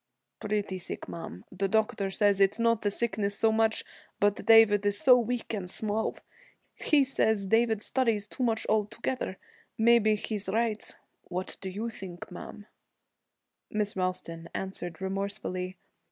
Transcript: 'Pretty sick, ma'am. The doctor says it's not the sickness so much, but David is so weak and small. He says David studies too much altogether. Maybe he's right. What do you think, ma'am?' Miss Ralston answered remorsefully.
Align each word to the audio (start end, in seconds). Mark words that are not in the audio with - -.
'Pretty 0.39 0.79
sick, 0.79 1.07
ma'am. 1.07 1.45
The 1.51 1.67
doctor 1.67 2.09
says 2.09 2.41
it's 2.41 2.57
not 2.57 2.81
the 2.81 2.89
sickness 2.89 3.37
so 3.37 3.51
much, 3.51 3.85
but 4.19 4.43
David 4.47 4.83
is 4.83 4.97
so 4.99 5.15
weak 5.15 5.53
and 5.53 5.69
small. 5.69 6.17
He 6.73 7.03
says 7.03 7.45
David 7.45 7.83
studies 7.83 8.25
too 8.25 8.41
much 8.41 8.65
altogether. 8.67 9.37
Maybe 9.77 10.15
he's 10.15 10.49
right. 10.49 10.83
What 11.25 11.55
do 11.61 11.69
you 11.69 11.91
think, 11.91 12.31
ma'am?' 12.31 12.65
Miss 13.69 13.95
Ralston 13.95 14.49
answered 14.55 15.01
remorsefully. 15.01 15.77